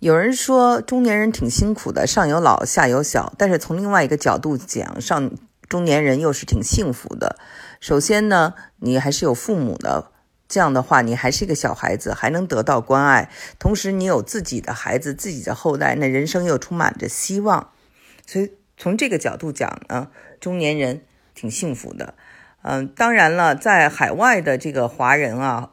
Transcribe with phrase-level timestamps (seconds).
[0.00, 5.30] 有人说中年人挺辛苦的，上有老下有小，但是从另外一个角度讲，上
[5.68, 7.36] 中年人又是挺幸福的。
[7.80, 10.10] 首先呢，你还是有父母的，
[10.48, 17.70] 这样的话，你还是一个小孩子，还能得到关爱，同时你有自己的孩子、自己的后代，那人生又充满着希望。
[18.26, 20.08] 所以从这个角度讲呢，
[20.40, 21.02] 中年人
[21.34, 22.14] 挺幸福的。
[22.62, 25.72] 嗯，当然了，在海外的这个华人啊，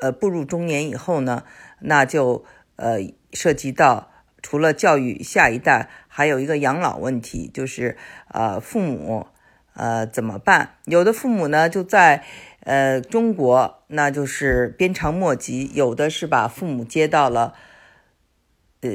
[0.00, 1.42] 呃，步入中年以后呢，
[1.80, 2.46] 那就
[2.76, 3.00] 呃
[3.36, 4.10] 涉及到
[4.40, 7.96] 除了教育下一代，还有一个养老问题，就是
[8.28, 9.26] 呃父母
[9.74, 10.76] 呃怎么办？
[10.86, 12.24] 有的父母呢就在
[12.60, 17.52] 呃中国，那就是鞭长莫及；有的是把父母接到了
[18.80, 18.90] 呃。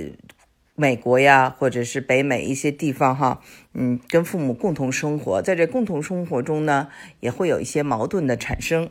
[0.73, 3.42] 美国呀，或者是北美一些地方哈，
[3.73, 6.88] 嗯，跟父母共同生活，在这共同生活中呢，
[7.20, 8.89] 也会有一些矛盾的产生。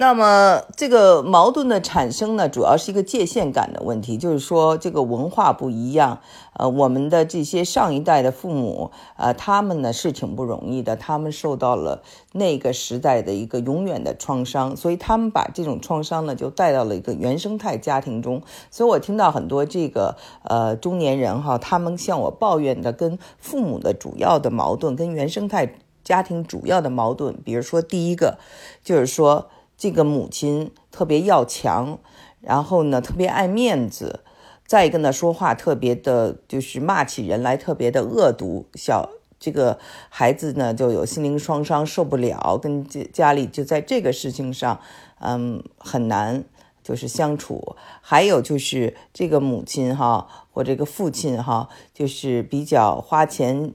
[0.00, 6.20] 那么这个矛盾的产生呢，主要是一个界限感的问题，就是说这个文化不一样。
[6.54, 18.40] 呃，我们的这些上一代的父母，呃，他们呢是挺不容易的，他们受到了那个时代的一个永远的创伤，所以他们把这种创伤呢就带到了一个原生态家庭中。
[18.70, 28.38] 所以我听到很多这个呃中年人哈，他们向我抱怨的跟父母的主要的矛盾，跟原生态家庭主要的矛盾，比如说第一个
[28.82, 29.50] 就是说。
[29.80, 31.98] 这个母亲特别要强，
[32.42, 34.20] 然后呢特别爱面子，
[34.66, 38.66] 再一个呢说话特别的，就是骂起人来特别的恶毒。
[38.74, 39.08] 小
[39.38, 39.78] 这个
[40.10, 44.78] 孩子呢就有心灵创伤，受不了，跟家家里就在这个事情上，
[45.18, 46.44] 嗯，很难
[46.82, 47.74] 就是相处。
[48.02, 53.72] 还有就是这个母亲哈，或这个父亲哈，就是比较花钱，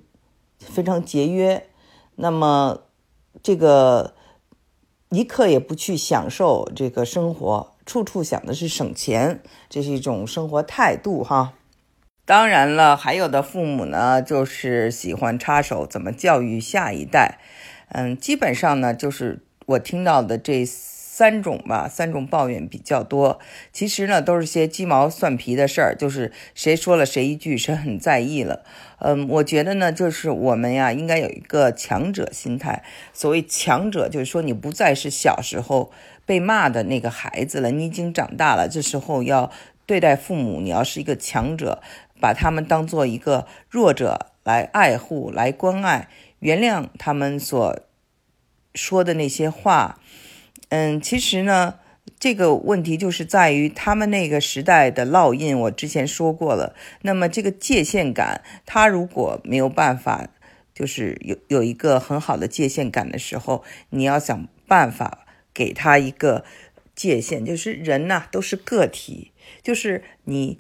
[0.59, 1.66] 非常节约。
[2.17, 2.81] 那么
[3.42, 4.14] 这个。
[5.09, 11.53] 一刻也不去享受这个生活，处处想的是省钱，这是一种生活态度哈。
[12.25, 17.39] 当然了，还有的父母呢，就是喜欢插手怎么教育下一代。
[17.89, 20.66] 嗯，基本上呢，就是我听到的这。
[21.15, 23.39] 三种吧，三种抱怨比较多。
[23.71, 28.65] 其实呢，都是些鸡毛蒜皮的事儿，就是谁说了谁一句，谁很在意了。
[28.99, 32.83] 嗯，我觉得呢，就是我们呀，应该有一个强者心态。
[33.14, 35.89] 所谓强者，就是说你不再是小时候
[36.25, 38.67] 被骂的那个孩子了，你已经长大了。
[38.67, 39.49] 这时候要
[39.86, 41.81] 对待父母，你要是一个强者，
[42.20, 46.09] 把他们当做一个弱者来爱护、来关爱，
[46.39, 47.80] 原谅他们所
[48.73, 50.02] 说的那些话。
[50.70, 51.76] 嗯，其实呢，
[52.20, 55.58] 这个问题就是在于他们那个时代的烙印。
[55.58, 60.27] 我之前说过了，那么这个界限感，他如果没有办法，
[60.73, 66.43] 就是有有一个很好的界限感的时候，你要想办法给他一个
[66.95, 67.45] 界限。
[67.45, 69.31] 就是人呐，都是个体，
[69.61, 70.59] 就是你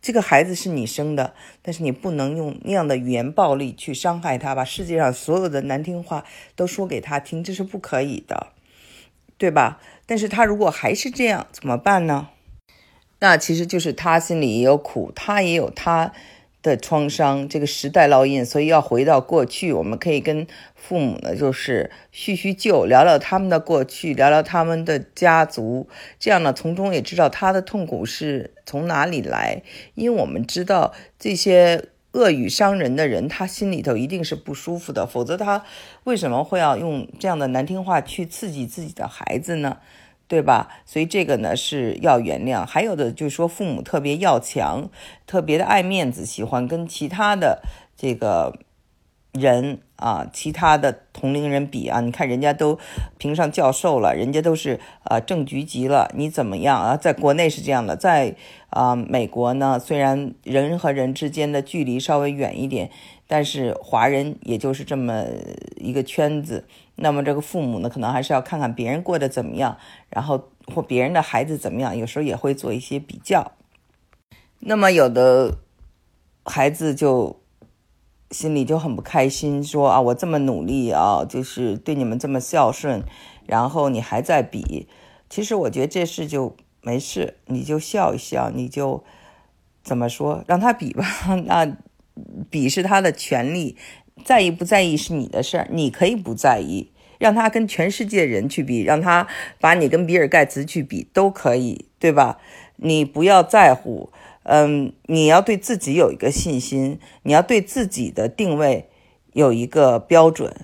[0.00, 6.24] 这个孩子是你生的，但是你不能用那样的语言暴力去伤害他，把世界上所有的难听话
[6.56, 8.53] 都说给他听，这是不可以的。
[9.36, 9.80] 对吧？
[10.06, 12.28] 但是他如果还是这样，怎么办呢？
[13.20, 16.12] 那其实就是他心里也有苦，他也有他
[16.62, 19.72] 的创伤，这个时代烙印，所以要回到过去。
[19.72, 29.62] 我们可以跟父母呢，就是叙叙旧，聊聊他们的过去，聊聊他们的家族，这样呢，从中也知道他的痛苦是从哪里来，
[29.94, 31.86] 因为我们知道这些。
[32.14, 35.64] 恶语伤人的人，他心里头一定是不舒服的，否则他
[36.04, 39.76] 为什么会要用这样的难听话去刺激自己的孩子呢？
[40.26, 40.70] 对吧？
[40.86, 42.64] 所以这个呢是要原谅。
[42.64, 44.88] 还有的就是说，父母特别要强，
[45.26, 47.62] 特别的爱面子，喜欢跟其他的
[47.96, 48.54] 这个。
[49.34, 52.78] 人啊，其他的同龄人比啊，你看人家都
[53.18, 56.96] 评上教授了，人家都是呃正局级了，你怎么样啊？
[56.96, 58.36] 在国内是这样的，在
[58.70, 62.90] 啊美国呢，虽然人和人之间的距离稍微远一点，
[63.26, 65.24] 但是华人也就是这么
[65.76, 66.64] 一个圈子。
[66.94, 69.76] 那么这个父母呢，可能还是要看看别人过得怎么样，
[70.10, 73.50] 然后或别人的孩子怎么样，有时候也会做一些比较。
[74.60, 75.58] 那么有的
[76.44, 77.40] 孩子就。
[78.30, 83.02] 心里就很不开心，说啊，我这么努力啊，就是对你们这么孝顺，
[83.46, 84.88] 然后你还在比。
[85.30, 89.04] 其实我觉得这事就没事，你就笑一笑，你就
[89.82, 91.04] 怎么说，让他比吧。
[91.46, 91.76] 那
[92.50, 93.76] 比是他的权利，
[94.24, 99.26] 在意不在意是你的事儿，你可以不在意，让他跟全世界人去比，让他
[99.60, 102.38] 把你跟比尔盖茨去比都可以，对吧？
[102.76, 104.10] 你不要在乎。
[104.44, 108.88] 嗯，你要对自己有一个信心，你要对自己的定位
[109.32, 110.54] 有一个标准，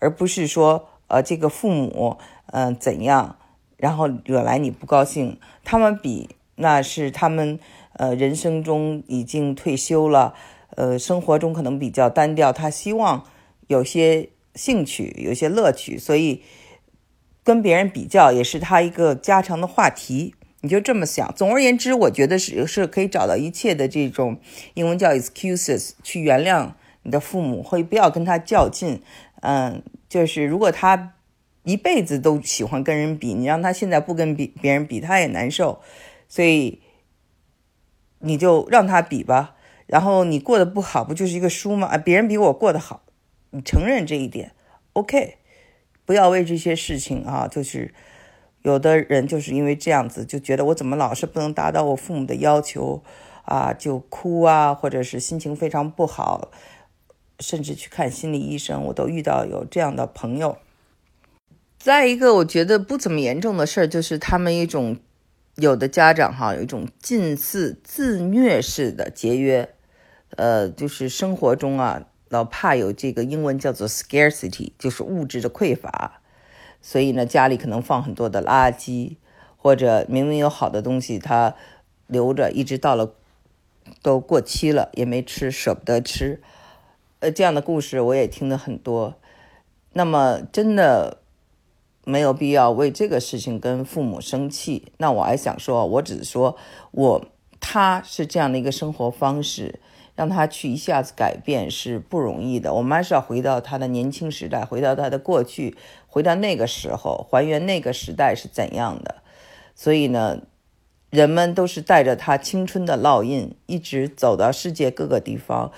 [0.00, 3.38] 而不是说，呃，这个父母，嗯，怎样，
[3.76, 5.38] 然后惹来你不高兴。
[5.64, 7.60] 他们比那是他们
[7.92, 10.34] 呃人生中已经退休了，
[10.70, 13.24] 呃生活中可能比较单调，他希望
[13.68, 16.42] 有些兴趣，有些乐趣，所以
[17.44, 20.34] 跟别人比较也是他一个家常的话题。
[20.60, 21.32] 你就这么想。
[21.34, 24.40] 总而言之，我觉得是是可以找到一切的这种
[24.74, 26.72] 英文叫 excuses 去原谅
[27.02, 29.02] 你的父母，或不要跟他较劲。
[29.40, 31.14] 嗯，就是如果他
[31.62, 35.80] 一辈子都喜欢跟人比，你让他现在不跟别别人比，他也难受。
[36.28, 36.82] 所以
[38.18, 39.54] 你就让他比吧。
[39.86, 41.86] 然后你过得不好，不就是一个输吗？
[41.86, 43.04] 啊，别人比我过得好，
[43.50, 44.52] 你承认这一点
[44.94, 45.36] ，OK。
[46.04, 47.92] 不要为这些事情啊，就是
[48.62, 53.02] 有的人就是因为这样子，就觉得我怎么老是不能达到我父母的要求
[53.44, 56.50] 啊，就哭啊，或者是心情非常不好。
[57.40, 60.58] 甚至去看心理医生，我都遇到有这样的朋友。
[61.78, 64.96] 再一个，我觉得不怎么严重的事儿，就是他们一种
[65.54, 69.72] 有的家长哈，有一种近似自虐式的节约，
[70.30, 76.20] 呃，就是生活中啊，老怕有这个英文叫做 scarcity，就是物质的匮乏，
[76.80, 79.16] 所以呢，家里可能放很多的垃圾，
[79.56, 81.54] 或者明明有好的东西，他
[82.06, 83.12] 留着，一直到了
[84.02, 86.40] 都过期了也没吃，舍不得吃。
[87.20, 89.14] 呃，这样的故事我也听了很多。
[89.92, 91.18] 那么，真的
[92.04, 94.92] 没有必要为这个事情跟父母生气。
[94.98, 96.56] 那我还想说，我只是说，
[96.92, 97.26] 我
[97.58, 99.80] 他是这样的一个生活方式，
[100.14, 102.72] 让他去一下子改变是不容易的。
[102.74, 105.76] 我们还是要回到他的年轻时代，回到他的过去，
[106.18, 109.22] 回到那个时候，还原那个时代是怎样的。
[109.76, 110.40] 所以呢，
[111.10, 115.70] 人们都是带着他青春的烙印，一直走到世界各个地方。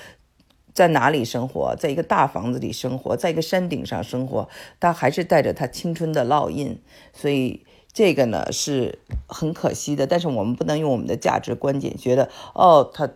[0.73, 1.77] 在哪里生活？
[1.77, 4.49] 在一个大房子里生活，在一个山顶上生活，
[4.79, 6.81] 他还是带着他青春的烙印，
[7.13, 10.07] 所以这个呢是很可惜的。
[10.07, 13.11] 但是我们不能用我们的价值观点觉得，哦，他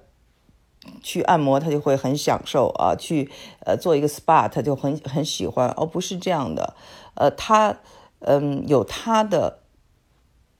[1.02, 3.30] 去按摩他就会很享受啊，去
[3.64, 6.74] 呃做一个 SPA 他就很很喜欢，哦，不是这样的，
[7.14, 7.80] 呃，他
[8.20, 9.60] 嗯有他的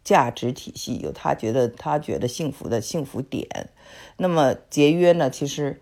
[0.03, 3.71] 价值体系，有他觉得他觉得幸福的幸福点。
[4.17, 5.81] 那么节约呢，其实。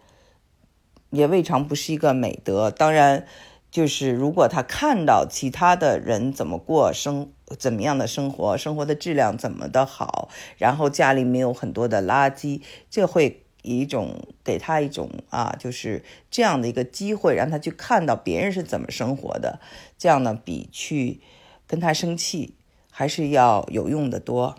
[1.14, 2.70] 也未尝不是一个美德。
[2.70, 3.26] 当然，
[3.70, 19.60] 就是如果他看到其他的人怎么过生，怎么样的生活，生活的质量怎么的好，然后家里没有很多的垃圾，这会一种给他一种啊，就是这样的一个机会，让他去看到别人是怎么生活的。
[19.96, 21.20] 这样呢，比去
[21.66, 22.56] 跟他生气
[22.90, 24.56] 还是要有用的多。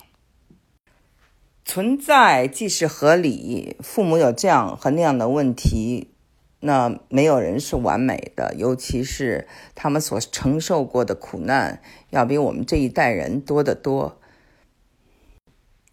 [1.66, 6.10] 存在既是合理，父母有这样和那样的问题。
[6.66, 14.18] 那没有人是完美的，尤其是他们所承受过的苦难，要比我们这一代人多得多。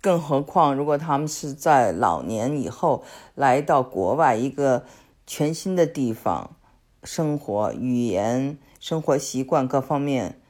[0.00, 3.04] 更何况，如果他们是在老年以后
[3.34, 4.84] 来到国外一个
[5.26, 6.56] 全新的地方
[7.04, 10.40] 生活，语言、生活习惯各方面，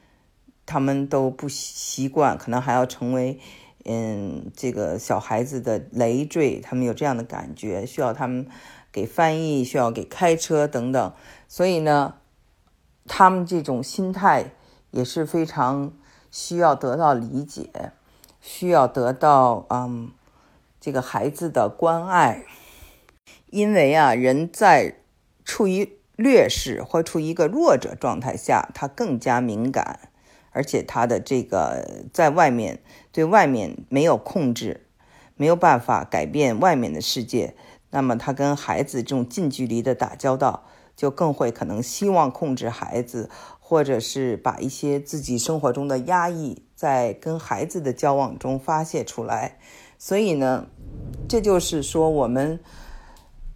[0.67, 3.41] 他们都不习惯，可能还要成为
[3.85, 6.61] 嗯这个小孩子的累赘。
[6.61, 8.47] 他们有这样的感觉，需要他们。
[8.93, 11.13] 给翻译需要给开车等等，
[11.47, 12.15] 所以呢，
[13.07, 14.51] 他们这种心态
[14.91, 15.93] 也是非常
[16.33, 17.71] 需要得到理解，
[18.41, 20.11] 需要得到嗯
[20.81, 22.45] 这个孩子的关爱，
[23.51, 24.97] 因为啊人在
[25.45, 30.11] 处于劣势或处于一个弱者状态下，他更加敏感，
[30.53, 32.83] 而且他的这个在外面
[33.13, 34.87] 对外面没有控制，
[35.37, 37.55] 没有办法改变外面的世界。
[37.91, 43.29] 那么他跟孩子这种近距离的打交道，就更会可能希望控制孩子，
[43.71, 49.61] 或者是把一些自己生活中的压抑在跟孩子的交往中发泄出来。
[49.97, 50.67] 所以呢，
[51.29, 52.59] 这就是说我们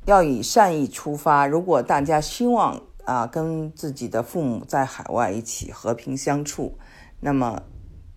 [0.04, 1.48] 要以善意出发。
[1.48, 6.78] 如果大家希望啊跟自己的父母在海外一起和平相处，
[7.18, 7.64] 那么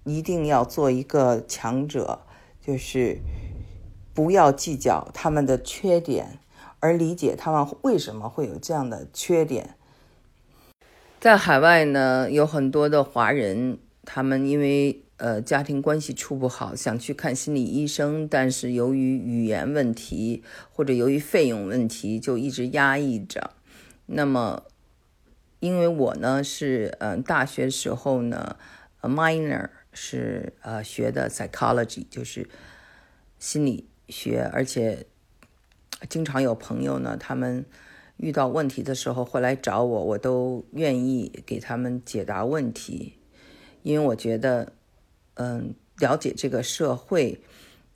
[0.04, 2.20] 一定要做一个强者，
[2.62, 3.20] 就是。
[4.14, 6.40] 不要计较他们的缺点，
[6.80, 9.77] 而理解他们为什么会有这样的缺点。
[11.28, 20.42] 在海外呢，有很多的华人，他们因为呃家庭关系处不好，想去看心理医生，但是由于语言问题
[20.72, 23.52] 或者由于费用问题，就一直压抑着。
[24.06, 24.64] 那么，
[25.60, 28.56] 因为我呢是嗯大学时候呢
[29.02, 32.48] ，minor 是呃学的 psychology，就是
[33.38, 33.90] 心理。
[34.08, 35.06] 学，而且
[36.08, 37.66] 经常有朋友呢，他们
[38.18, 43.14] 遇到问题的时候会来找我，我都愿意给他们解答问题，
[43.84, 44.74] 因为我觉得，
[45.36, 47.40] 嗯，了解这个社会，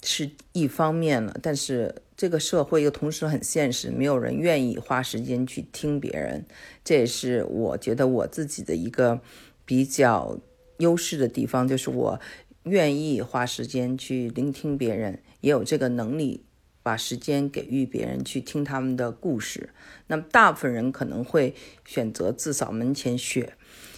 [0.04, 6.46] 是一方面了，但是这个社会又同时很现实，没有人愿意花时间去听别人。
[6.84, 9.20] 这也是我觉得我自己的一个
[9.66, 10.38] 比较
[10.78, 12.20] 优势的地方，就是我
[12.64, 16.44] 愿意花时间去聆听别人，也有这个能力
[16.84, 19.70] 把时间给予别人去听他们的故事。
[20.08, 23.56] 那么大部分人可能会选择自扫门前雪，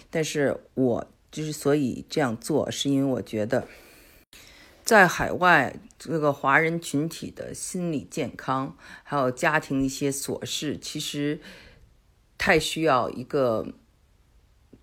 [0.10, 3.68] 但是我之所以这样做，是因为我觉得。
[4.84, 11.40] 在海外，这个华人群体的心理健康，还有家庭一些琐事，其实
[12.38, 13.66] 太需要一个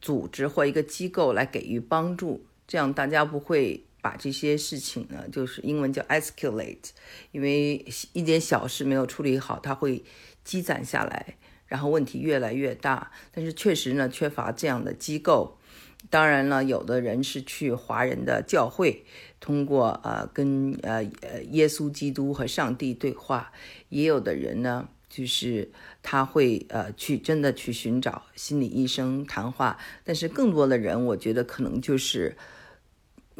[0.00, 6.90] 组织或一个机构来给予帮助，这样大家不会把这些事情呢，就是英文叫 escalate，
[7.32, 10.02] 因为一点小事没有处理好，它会
[10.44, 13.10] 积攒下来，然后问题越来越大。
[13.32, 15.58] 但是确实呢，缺乏这样的机构。
[16.08, 19.04] 当然了，有的人是去华人的教会，
[19.38, 23.52] 通过呃跟呃呃耶稣基督和上帝对话；
[23.90, 25.70] 也有的人呢，就是
[26.02, 29.78] 他会呃去真的去寻找心理医生谈话。
[30.02, 32.34] 但是更多的人，我觉得可能就是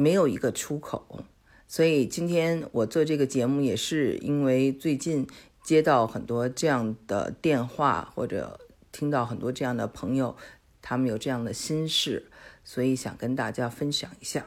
[0.00, 1.24] 没有一个出口。
[1.68, 5.26] 所以今天我做这个节目，也是因为最近
[5.62, 8.58] 接到很多这样的电话，或者
[8.90, 10.34] 听到很多这样的朋友，
[10.80, 12.30] 他们有这样的心事。
[12.64, 14.46] 所以想跟大家分享一下。